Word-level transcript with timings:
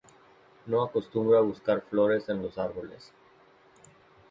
No 0.65 0.81
acostumbra 0.81 1.41
buscar 1.41 1.81
flores 1.83 2.27
en 2.29 2.41
los 2.41 2.57
árboles. 2.57 3.13